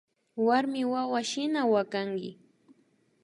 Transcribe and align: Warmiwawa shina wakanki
Warmiwawa 0.45 1.19
shina 1.29 1.61
wakanki 1.73 2.29